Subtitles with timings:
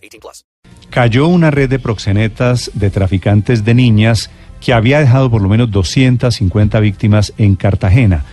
[0.00, 0.44] 18 plus.
[0.90, 5.70] Cayó una red de proxenetas de traficantes de niñas que había dejado por lo menos
[5.70, 8.24] 250 víctimas en Cartagena.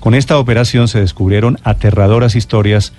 [0.00, 2.92] Con esta operación se descubrieron aterradoras historias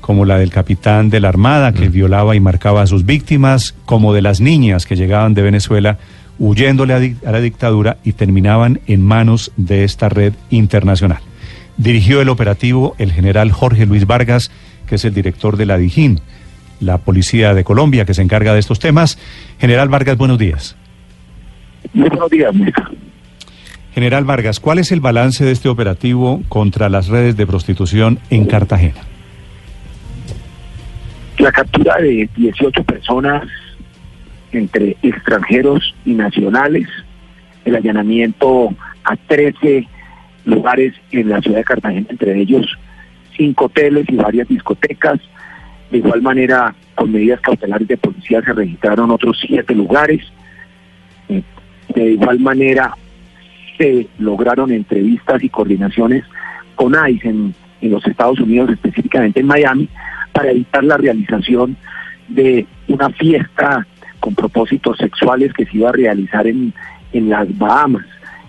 [0.00, 4.12] como la del capitán de la Armada que violaba y marcaba a sus víctimas, como
[4.12, 5.98] de las niñas que llegaban de Venezuela
[6.38, 11.20] huyéndole a, a la dictadura y terminaban en manos de esta red internacional.
[11.76, 14.50] Dirigió el operativo el general Jorge Luis Vargas,
[14.86, 16.20] que es el director de la DIJÍN,
[16.82, 19.18] la Policía de Colombia, que se encarga de estos temas.
[19.58, 20.76] General Vargas, buenos días.
[21.92, 22.92] Muy buenos días, Néstor.
[23.94, 28.46] General Vargas, ¿cuál es el balance de este operativo contra las redes de prostitución en
[28.46, 29.02] Cartagena?
[31.38, 33.44] La captura de 18 personas
[34.52, 36.88] entre extranjeros y nacionales,
[37.64, 38.74] el allanamiento
[39.04, 39.86] a 13
[40.44, 42.66] lugares en la ciudad de Cartagena, entre ellos
[43.36, 45.20] cinco hoteles y varias discotecas.
[45.92, 50.22] De igual manera, con medidas cautelares de policía se registraron otros siete lugares.
[51.28, 52.96] De igual manera,
[53.76, 56.24] se lograron entrevistas y coordinaciones
[56.76, 59.86] con ICE en, los Estados Unidos, específicamente en Miami,
[60.32, 61.76] para evitar la realización
[62.28, 63.86] de una fiesta
[64.18, 66.72] con propósitos sexuales que se iba a realizar en,
[67.12, 68.06] en las Bahamas.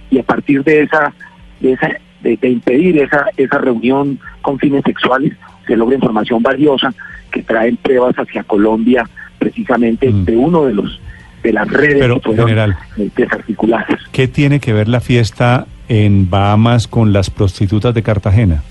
[0.10, 1.14] Y a partir de esa,
[1.60, 1.90] de esa,
[2.22, 5.34] de impedir esa, esa reunión con fines sexuales,
[5.68, 6.94] se logra información valiosa
[7.34, 9.04] que traen pruebas hacia Colombia
[9.40, 10.24] precisamente Mm.
[10.26, 11.00] de uno de los
[11.44, 12.78] de las redes Pero, que general.
[12.98, 14.00] eh, desarticuladas.
[14.14, 18.64] ¿Qué tiene que ver la fiesta en Bahamas con las prostitutas de Cartagena?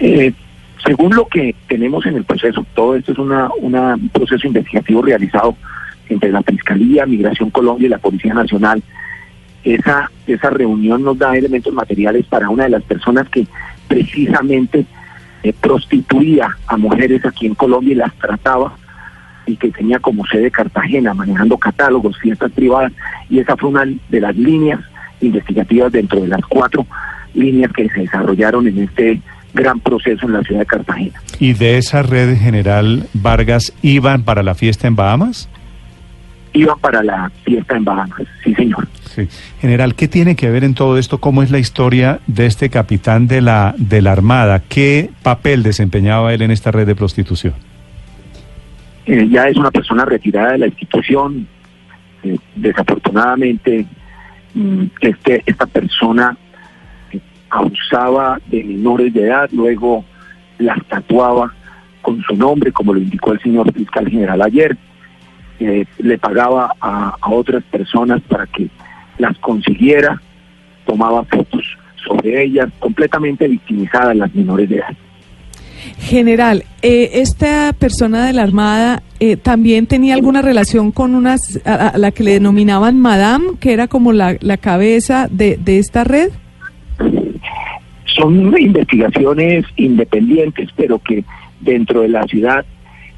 [0.00, 0.32] Eh,
[0.84, 5.02] según lo que tenemos en el proceso, todo esto es una, una- un proceso investigativo
[5.02, 5.56] realizado
[6.08, 8.82] entre la Fiscalía, Migración Colombia y la Policía Nacional.
[9.62, 13.46] Esa, esa reunión nos da elementos materiales para una de las personas que
[13.86, 14.84] precisamente
[15.44, 18.74] eh, prostituía a mujeres aquí en Colombia y las trataba
[19.46, 22.92] y que tenía como sede Cartagena, manejando catálogos, fiestas privadas,
[23.28, 24.80] y esa fue una de las líneas
[25.20, 26.86] investigativas dentro de las cuatro
[27.34, 29.20] líneas que se desarrollaron en este
[29.52, 31.20] gran proceso en la ciudad de Cartagena.
[31.38, 35.50] ¿Y de esa red general Vargas iban para la fiesta en Bahamas?
[36.54, 38.86] Iban para la fiesta en Bahamas, sí señor.
[39.14, 39.28] Sí.
[39.60, 41.18] General, ¿qué tiene que ver en todo esto?
[41.18, 44.62] ¿Cómo es la historia de este capitán de la, de la Armada?
[44.68, 47.54] ¿Qué papel desempeñaba él en esta red de prostitución?
[49.06, 51.46] Eh, ya es una persona retirada de la institución.
[52.22, 53.86] Eh, desafortunadamente,
[54.54, 56.36] mm, este, esta persona
[57.12, 60.04] eh, abusaba de menores de edad, luego
[60.58, 61.52] las tatuaba
[62.00, 64.76] con su nombre, como lo indicó el señor fiscal general ayer.
[65.60, 68.68] Eh, le pagaba a, a otras personas para que
[69.18, 70.20] las consiguiera,
[70.84, 71.64] tomaba fotos
[72.04, 74.94] sobre ellas, completamente victimizadas las menores de edad.
[75.98, 81.88] General, eh, esta persona de la Armada eh, también tenía alguna relación con unas, a,
[81.88, 86.04] a la que le denominaban Madame, que era como la, la cabeza de, de esta
[86.04, 86.30] red.
[88.16, 91.24] son investigaciones independientes, pero que
[91.60, 92.64] dentro de la ciudad,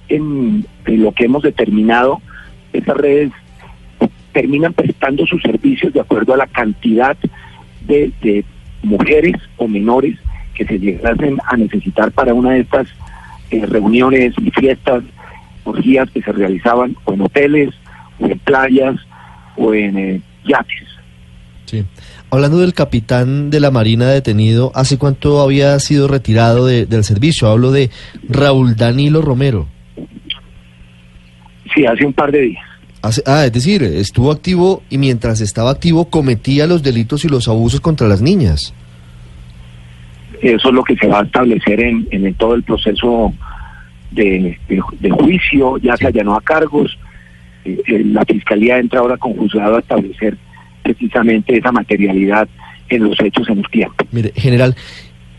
[0.08, 2.20] en, en lo que hemos determinado,
[2.72, 3.32] esas redes
[4.32, 7.16] terminan prestando sus servicios de acuerdo a la cantidad
[7.86, 8.44] de, de
[8.82, 10.18] mujeres o menores
[10.54, 12.86] que se llegasen a necesitar para una de estas
[13.50, 15.02] eh, reuniones y fiestas,
[15.64, 17.70] orgías que se realizaban o en hoteles,
[18.20, 18.96] o en playas,
[19.56, 20.88] o en eh, yates.
[21.66, 21.84] Sí.
[22.30, 27.48] Hablando del capitán de la Marina detenido, ¿hace cuánto había sido retirado de- del servicio?
[27.48, 27.90] Hablo de
[28.28, 29.66] Raúl Danilo Romero.
[31.76, 32.64] Sí, hace un par de días.
[33.02, 37.46] Hace- ah, es decir, estuvo activo y mientras estaba activo cometía los delitos y los
[37.46, 38.74] abusos contra las niñas.
[40.42, 43.32] Eso es lo que se va a establecer en, todo el proceso
[44.10, 46.98] de, de- de juicio, ya se allanó a cargos.
[47.64, 50.36] Eh, eh, la fiscalía entra ahora con juzgado a establecer
[50.82, 52.48] precisamente esa materialidad
[52.88, 54.04] en los hechos en el tiempo.
[54.12, 54.74] Mire, general,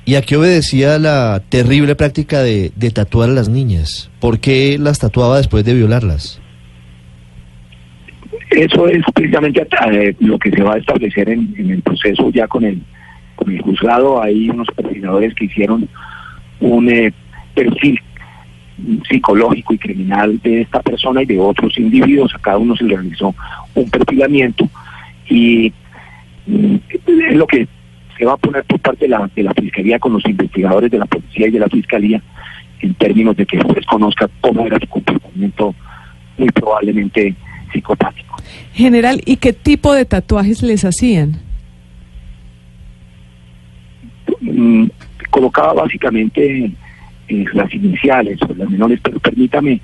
[0.07, 4.09] ¿y a qué obedecía la terrible práctica de, tatuar a las niñas?
[4.21, 6.42] ¿Por qué las tatuaba después de violarlas?
[8.50, 12.63] Eso es precisamente eh, lo que se va a establecer en, el proceso ya con
[12.63, 12.81] el,
[13.36, 14.24] con el juzgado.
[14.24, 15.89] Hay unos perfiladores que hicieron
[16.62, 17.12] un eh,
[17.53, 18.00] perfil
[19.10, 22.33] psicológico y criminal de esta persona y de otros individuos.
[22.33, 23.36] A cada uno se le realizó
[23.75, 24.69] un perfilamiento
[25.30, 25.74] y
[26.45, 26.77] mm,
[27.33, 27.68] lo que
[28.17, 30.99] se va a poner por parte de la, de la Fiscalía con los investigadores de
[30.99, 32.21] la Policía y de la Fiscalía
[32.81, 35.73] en términos de que el juez conozca cómo era su comportamiento
[36.37, 37.35] muy probablemente
[37.73, 38.37] psicopático.
[38.73, 41.37] General, ¿y qué tipo de tatuajes les hacían?
[44.41, 44.85] Mm,
[45.31, 46.71] colocaba básicamente
[47.27, 49.81] eh, las iniciales o las menores, pero permítame,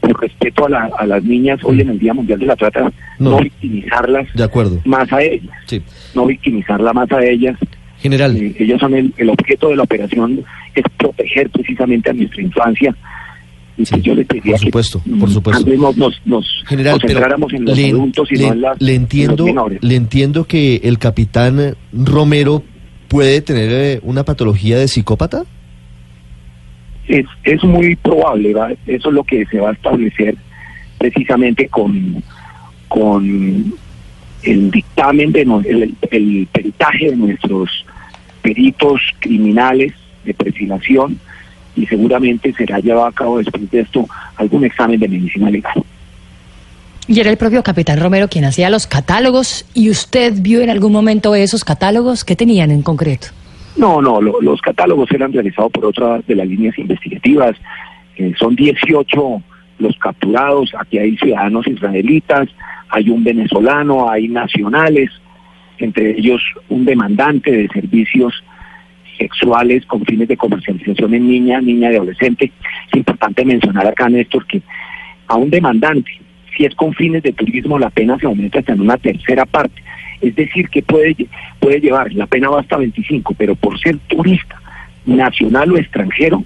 [0.00, 2.92] con respeto a, la- a las niñas hoy en el Día Mundial de la Trata,
[3.20, 3.38] no, No.
[3.40, 4.80] victimizarlas De acuerdo.
[4.84, 5.80] más a ellas, Sí.
[6.16, 7.56] no victimizarlas más a ellas.
[8.00, 10.42] General, Eh, ellos son el, el objeto de la operación,
[10.74, 12.96] es proteger precisamente a nuestra infancia.
[13.76, 15.70] Y Sí, pues yo les pediría por supuesto, que por mm, supuesto.
[15.76, 18.94] nos, nos, nos General, concentráramos en los le, adultos y le- no en, las, le
[18.94, 19.78] en entiendo, los menores.
[19.82, 22.62] le entiendo que el capitán Romero
[23.08, 25.44] puede tener eh, una patología de psicópata.
[27.08, 28.70] Es, es muy probable, ¿va?
[28.86, 30.36] eso es lo que se va a establecer
[30.98, 32.22] precisamente con,
[32.90, 33.74] con
[34.42, 37.70] el dictamen, de no- el, el peritaje de nuestros
[38.42, 39.92] peritos criminales
[40.24, 41.18] de perfilación
[41.76, 44.06] y seguramente será llevado a cabo después de esto
[44.36, 45.82] algún examen de medicina legal.
[47.06, 49.66] Y era el propio capitán Romero quien hacía los catálogos.
[49.74, 52.24] ¿Y usted vio en algún momento esos catálogos?
[52.24, 53.28] ¿Qué tenían en concreto?
[53.76, 57.56] No, no, lo- los catálogos eran realizados por otra de las líneas investigativas.
[58.16, 59.42] Eh, son 18
[59.80, 60.72] los capturados.
[60.78, 62.48] Aquí hay ciudadanos israelitas,
[62.90, 65.10] hay un venezolano, hay nacionales,
[65.78, 68.44] entre ellos un demandante de servicios
[69.18, 72.52] sexuales con fines de comercialización en niña, niña y adolescente.
[72.88, 74.62] Es importante mencionar acá, Néstor, que
[75.26, 76.10] a un demandante,
[76.56, 79.82] si es con fines de turismo, la pena se aumenta hasta en una tercera parte.
[80.20, 81.14] Es decir, que puede,
[81.60, 84.60] puede llevar, la pena va hasta 25, pero por ser turista,
[85.06, 86.44] nacional o extranjero,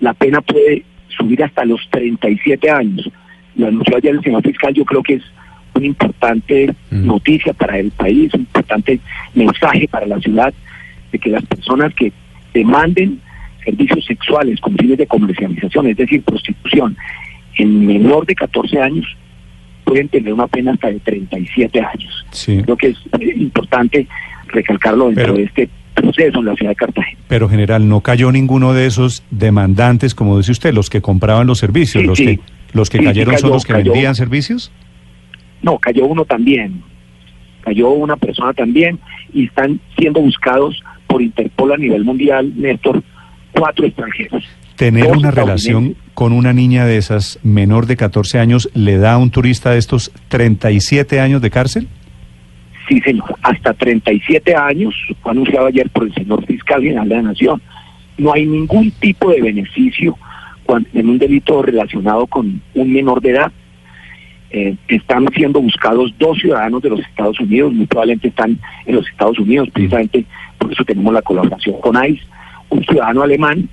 [0.00, 0.84] la pena puede
[1.18, 3.10] subir hasta los 37 años.
[3.56, 5.22] Lo anunció ayer el señor fiscal, yo creo que es
[5.74, 7.06] una importante Mm.
[7.06, 9.00] noticia para el país, un importante
[9.34, 10.52] mensaje para la ciudad
[11.12, 12.12] de que las personas que
[12.54, 13.20] demanden
[13.64, 16.96] servicios sexuales con fines de comercialización, es decir, prostitución,
[17.56, 19.06] en menor de 14 años,
[19.84, 22.26] pueden tener una pena hasta de 37 años.
[22.30, 22.60] Sí.
[22.62, 24.06] Creo que es eh, importante
[24.48, 25.68] recalcarlo dentro Pero- de este
[26.16, 27.18] en la ciudad de Cartagena.
[27.28, 31.58] Pero general, no cayó ninguno de esos demandantes, como dice usted, los que compraban los
[31.58, 32.24] servicios, Sí, los sí.
[32.24, 32.40] que
[32.72, 33.92] los que Sí, cayeron son los que cayó.
[33.92, 34.70] vendían servicios.
[35.62, 36.82] No, cayó uno también.
[37.62, 38.98] Cayó una persona también
[39.32, 43.02] y están siendo buscados por Interpol a nivel mundial, Néstor,
[43.52, 44.44] cuatro extranjeros.
[44.76, 49.18] Tener una relación con una niña de esas menor de 14 años le da a
[49.18, 51.88] un turista de estos 37 años de cárcel.
[52.88, 57.22] Sí, señor, hasta 37 años, fue anunciado ayer por el señor fiscal general de la
[57.22, 57.60] Nación.
[58.16, 60.16] No hay ningún tipo de beneficio
[60.94, 63.52] en un delito relacionado con un menor de edad.
[64.50, 69.06] Eh, están siendo buscados dos ciudadanos de los Estados Unidos, muy probablemente están en los
[69.06, 70.24] Estados Unidos, precisamente
[70.56, 72.22] por eso tenemos la colaboración con ICE,
[72.70, 73.68] un ciudadano alemán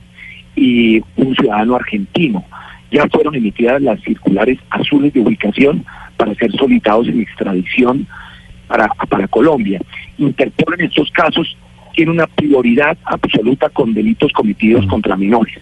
[0.57, 2.43] y un ciudadano argentino.
[2.91, 5.85] Ya fueron emitidas las circulares azules de ubicación
[6.17, 8.07] para ser solicitados en extradición
[8.67, 9.81] para, para Colombia.
[10.17, 11.55] Interpol en estos casos
[11.95, 14.89] tiene una prioridad absoluta con delitos cometidos Mm.
[14.89, 15.57] contra menores.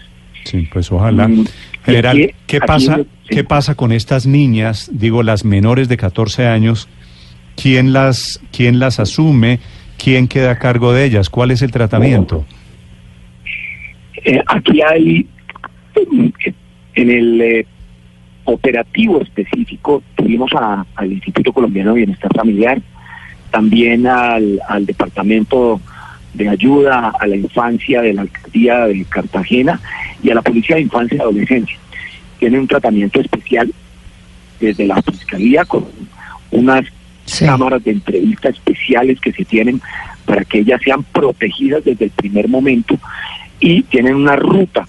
[0.45, 1.27] Sí, pues ojalá.
[1.27, 1.45] Mm,
[1.85, 3.00] General, aquí- ¿qué pasa?
[3.29, 4.89] ¿Qué pasa con estas niñas?
[4.94, 6.89] Digo, las menores de 14 años.
[7.55, 9.60] ¿Quién las quién las asume?
[9.98, 11.29] ¿Quién queda a cargo de ellas?
[11.29, 12.45] ¿Cuál es el tratamiento?
[14.25, 15.27] Eh, aquí hay,
[16.12, 16.27] mm,
[16.95, 17.65] en el eh,
[18.45, 22.81] operativo específico, tuvimos a- al Instituto Colombiano de Bienestar Familiar,
[23.53, 25.79] también al, al Departamento
[26.33, 29.79] de Ayuda a la Infancia de la Alcaldía de Cartagena
[30.24, 31.77] y a la Policía de Infancia y Adolescencia.
[32.39, 33.72] Tienen un tratamiento especial
[34.60, 35.86] desde la Fiscalía con
[36.51, 36.83] unas
[37.25, 37.45] Sí.
[37.45, 39.79] cámaras de entrevista especiales que se tienen
[40.25, 43.00] para que ellas sean protegidas desde el primer momento
[43.62, 44.86] y tienen una ruta,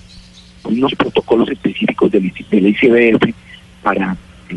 [0.65, 3.33] unos protocolos específicos del, del ICBF
[3.85, 4.17] para
[4.49, 4.57] eh,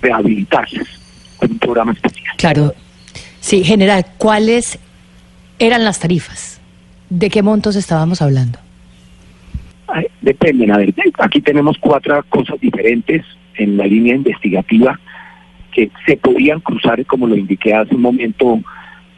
[0.00, 0.86] rehabilitarlas
[1.38, 2.36] con un programa especial.
[2.36, 2.72] Claro.
[3.48, 4.78] Sí, general, ¿cuáles
[5.58, 6.60] eran las tarifas?
[7.08, 8.58] ¿De qué montos estábamos hablando?
[10.20, 13.24] Dependen, a ver, aquí tenemos cuatro cosas diferentes
[13.54, 15.00] en la línea investigativa
[15.72, 18.60] que se podían cruzar, como lo indiqué hace un momento,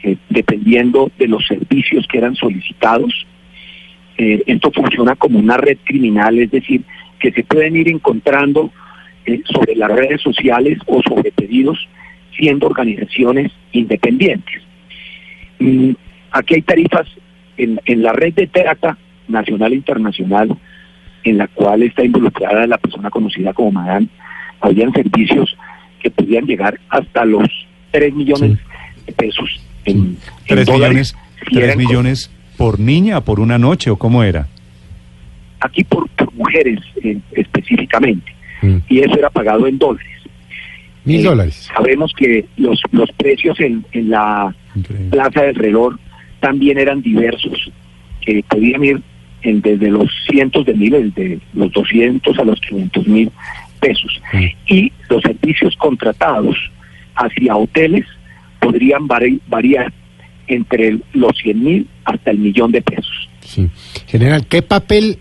[0.01, 3.13] eh, dependiendo de los servicios que eran solicitados.
[4.17, 6.83] Eh, esto funciona como una red criminal, es decir,
[7.19, 8.71] que se pueden ir encontrando
[9.25, 11.85] eh, sobre las redes sociales o sobre pedidos
[12.37, 14.61] siendo organizaciones independientes.
[15.59, 15.91] Mm,
[16.31, 17.07] aquí hay tarifas
[17.57, 18.97] en, en la red de trata
[19.27, 20.57] nacional e internacional,
[21.23, 24.07] en la cual está involucrada la persona conocida como Madame,
[24.59, 25.55] habían servicios
[26.01, 27.47] que podían llegar hasta los
[27.91, 28.57] 3 millones
[29.05, 29.49] de pesos
[29.85, 31.15] en, en ¿Tres dólares.
[31.49, 34.47] millones, eran con- millones por niña, por una noche o cómo era?
[35.63, 38.33] aquí por, por mujeres eh, específicamente,
[38.63, 38.77] Mm.
[38.89, 40.07] y eso era pagado en dólares.
[41.05, 41.69] Mil Eh, dólares.
[41.75, 45.09] Sabemos que los, los precios en, en la Increíble.
[45.09, 45.95] Plaza del Reloj
[46.39, 47.71] también eran diversos,
[48.21, 49.01] que podían ir
[49.43, 53.31] en- desde los cientos de miles, de los 200 a los 500 mil
[53.79, 54.21] pesos.
[54.67, 56.55] Y los servicios contratados
[57.15, 58.05] hacia hoteles
[58.59, 59.91] podrían vari- variar
[60.47, 63.29] entre los 100 mil hasta el millón de pesos.
[63.41, 63.67] Sí.
[64.07, 65.17] General, ¿qué papel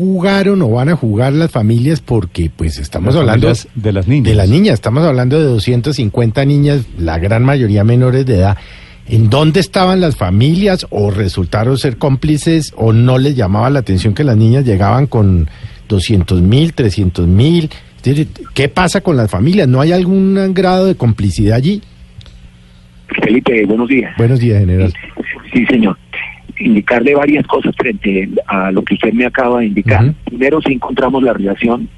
[0.00, 2.00] jugaron o van a jugar las familias?
[2.00, 4.24] Porque pues estamos Las hablando de las niñas.
[4.30, 8.56] de las niñas, estamos hablando de 250 niñas, la gran mayoría menores de edad.
[9.06, 14.14] ¿En dónde estaban las familias o resultaron ser cómplices o no les llamaba la atención
[14.14, 15.48] que las niñas llegaban con
[15.88, 17.68] 200 mil, 300 mil?
[18.54, 19.68] ¿Qué pasa con las familias?
[19.68, 21.82] ¿No hay algún grado de complicidad allí?
[23.22, 24.14] Felipe, buenos días.
[24.16, 24.94] Buenos días, general.
[25.52, 25.98] Sí, señor.
[26.60, 30.14] Indicarle varias cosas frente a lo que usted me acaba de indicar.
[30.24, 31.88] Primero, si encontramos la relación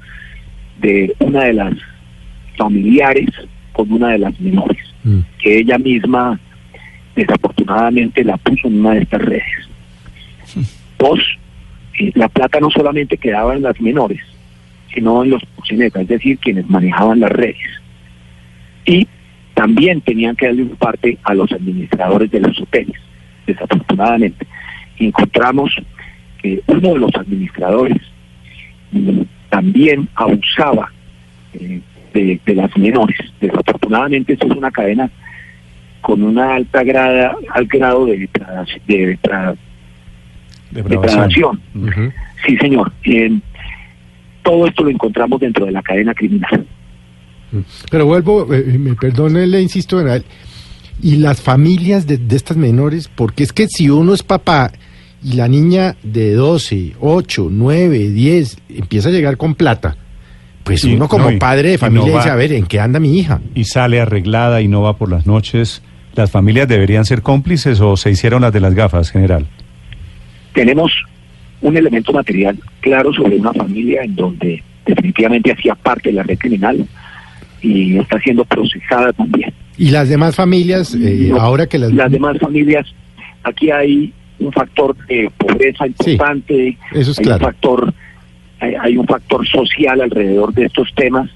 [0.79, 1.73] de una de las
[2.57, 3.29] familiares
[3.73, 5.19] con una de las menores, Mm.
[5.37, 6.39] que ella misma
[7.15, 9.43] desafortunadamente la puso en una de estas redes.
[10.99, 11.19] Dos,
[11.99, 14.21] eh, la plata no solamente quedaba en las menores,
[14.93, 17.57] sino en los proxenetas, es decir, quienes manejaban las redes.
[18.85, 19.07] Y
[19.53, 22.99] también tenían que darle un parte a los administradores de los hoteles.
[23.45, 24.47] Desafortunadamente,
[24.97, 25.75] encontramos
[26.41, 27.97] que uno de los administradores
[29.49, 30.91] también abusaba
[31.53, 31.81] eh,
[32.13, 33.17] de, de las menores.
[33.39, 35.09] Desafortunadamente, esto es una cadena
[36.01, 38.29] con una alta grada, al grado de,
[38.87, 39.17] de.
[41.75, 42.11] Ujú.
[42.45, 42.91] Sí, señor.
[43.05, 43.31] Eh,
[44.43, 46.65] todo esto lo encontramos dentro de la cadena criminal.
[47.89, 50.23] Pero vuelvo, eh, me perdone, le insisto, general,
[51.01, 54.71] y las familias de, de estas menores, porque es que si uno es papá
[55.23, 59.95] y la niña de 12, 8, 9, 10 empieza a llegar con plata,
[60.63, 62.65] pues Y- uno como no, y- padre de familia no va- dice, a ver, ¿en
[62.65, 63.41] qué anda mi hija?
[63.55, 65.81] Y sale arreglada y no va por las noches.
[66.15, 69.47] ¿Las familias deberían ser cómplices o se hicieron las de las gafas, general?
[70.53, 70.91] Tenemos
[71.61, 76.37] un elemento material claro sobre una familia en donde definitivamente hacía parte de la red
[76.37, 76.85] criminal
[77.61, 79.51] y está siendo procesada también.
[79.77, 81.91] Y las demás familias, eh, No, ahora que las...
[81.93, 82.85] las demás familias,
[83.43, 87.45] aquí hay un factor de pobreza importante, eso es hay claro.
[87.45, 87.93] un factor,
[88.59, 91.29] hay, hay un factor social alrededor de estos temas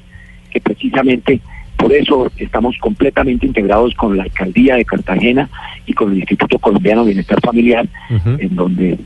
[0.51, 1.41] que precisamente
[1.77, 5.50] por eso estamos completamente integrados con la alcaldía de Cartagena
[5.86, 8.98] y con el Instituto Colombiano de Bienestar Familiar, en donde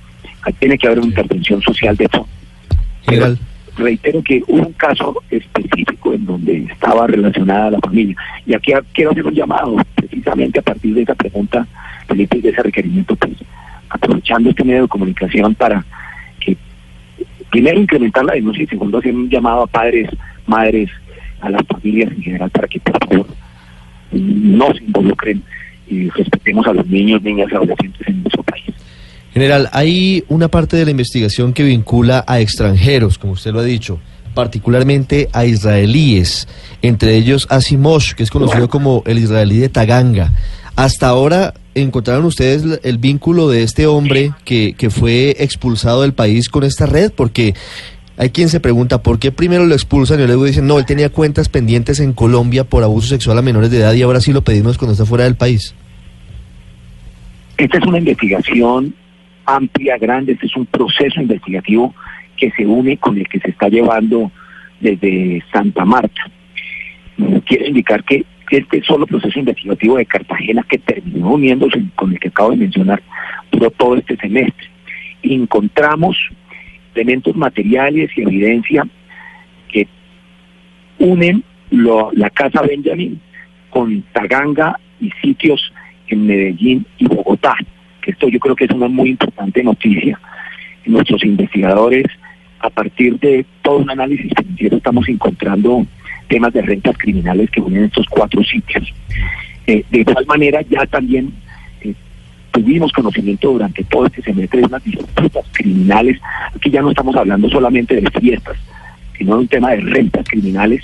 [0.59, 2.29] tiene que haber una intervención social de fondo.
[3.05, 3.37] General.
[3.77, 8.15] Reitero que hubo un caso específico en donde estaba relacionada la familia.
[8.45, 11.67] Y aquí quiero hacer un llamado, precisamente a partir de esa pregunta,
[12.07, 13.33] Felipe, y de ese requerimiento, pues,
[13.89, 15.85] aprovechando este medio de comunicación para
[16.39, 16.57] que,
[17.49, 20.09] primero, incrementar la denuncia y segundo, hacer un llamado a padres,
[20.45, 20.89] madres,
[21.41, 23.27] a las familias en general, para que, por favor,
[24.11, 25.41] no se involucren
[25.87, 28.70] y respetemos a los niños, niñas y adolescentes en nuestro país.
[29.33, 33.63] General, hay una parte de la investigación que vincula a extranjeros, como usted lo ha
[33.63, 33.99] dicho,
[34.33, 36.47] particularmente a israelíes,
[36.81, 40.33] entre ellos a Simosh, que es conocido como el israelí de Taganga.
[40.75, 46.13] Hasta ahora encontraron ustedes el, el vínculo de este hombre que, que fue expulsado del
[46.13, 47.53] país con esta red, porque
[48.17, 51.09] hay quien se pregunta por qué primero lo expulsan y luego dicen, no, él tenía
[51.09, 54.43] cuentas pendientes en Colombia por abuso sexual a menores de edad y ahora sí lo
[54.43, 55.73] pedimos cuando está fuera del país.
[57.57, 58.93] Esta es una investigación
[59.55, 61.93] amplia, grande, este es un proceso investigativo
[62.37, 64.31] que se une con el que se está llevando
[64.79, 66.21] desde Santa Marta.
[67.45, 72.27] Quiero indicar que este solo proceso investigativo de Cartagena que terminó uniéndose con el que
[72.29, 73.01] acabo de mencionar
[73.51, 74.67] duró todo este semestre.
[75.23, 76.17] Encontramos
[76.95, 78.85] elementos materiales y evidencia
[79.69, 79.87] que
[80.99, 83.21] unen lo- la Casa Benjamín
[83.69, 85.71] con Taganga y sitios
[86.07, 87.55] en Medellín y Bogotá.
[88.01, 90.19] Que esto yo creo que es una muy importante noticia.
[90.85, 92.05] Nuestros investigadores,
[92.59, 95.85] a partir de todo un análisis financiero, estamos encontrando
[96.27, 98.91] temas de rentas criminales que unen estos cuatro sitios.
[99.67, 101.31] Eh, de igual manera, ya también
[101.81, 101.93] eh,
[102.51, 106.19] tuvimos conocimiento durante todo este semestre de unas disputas criminales.
[106.55, 108.57] Aquí ya no estamos hablando solamente de fiestas,
[109.17, 110.83] sino de un tema de rentas criminales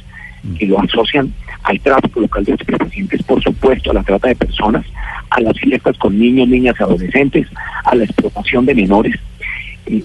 [0.59, 1.33] que lo asocian
[1.67, 4.86] al tráfico local de estupefacientes, por supuesto, a la trata de personas,
[5.29, 7.47] a las fiestas con niños, niñas y adolescentes,
[7.83, 9.15] a la explotación de menores.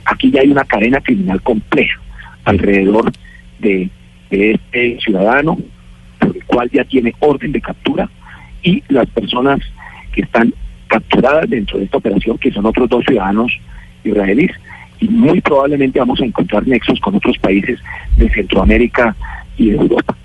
[0.07, 2.01] Aquí ya hay una cadena criminal compleja.
[2.45, 3.13] alrededor
[3.61, 3.89] de,
[4.31, 5.57] de este ciudadano,
[6.19, 8.11] por el cual ya tiene orden de captura,
[8.63, 9.61] y las personas
[10.13, 10.53] que están
[10.89, 13.53] capturadas dentro de esta operación, que son otros dos ciudadanos
[14.03, 14.53] israelíes,
[14.99, 17.79] y muy probablemente vamos a encontrar nexos con otros países
[18.17, 19.15] de Centroamérica
[19.57, 20.17] y de Europa.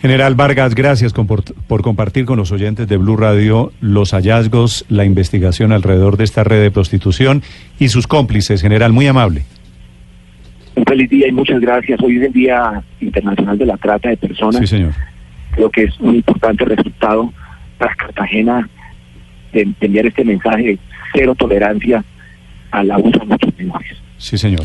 [0.00, 5.04] General Vargas, gracias por, por compartir con los oyentes de Blue Radio los hallazgos, la
[5.04, 7.42] investigación alrededor de esta red de prostitución
[7.80, 8.62] y sus cómplices.
[8.62, 9.42] General, muy amable.
[10.76, 12.00] Un feliz día y muchas gracias.
[12.00, 14.60] Hoy es el Día Internacional de la Trata de Personas.
[14.60, 14.92] Sí, señor.
[15.50, 17.32] Creo que es un importante resultado
[17.78, 18.68] para Cartagena
[19.52, 20.78] de, de enviar este mensaje de
[21.12, 22.04] cero tolerancia
[22.70, 23.96] al abuso de nuestros menores.
[24.18, 24.62] Sí, señor.